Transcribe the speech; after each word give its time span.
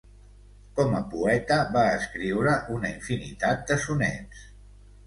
Com 0.79 0.95
a 0.99 1.01
poeta 1.11 1.59
va 1.77 1.85
escriure 1.99 2.57
una 2.79 2.93
infinitat 2.97 3.65
de 3.71 3.81
sonets. 3.87 4.47